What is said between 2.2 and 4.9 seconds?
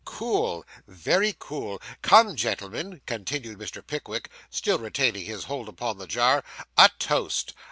gentlemen,' continued Mr. Pickwick, still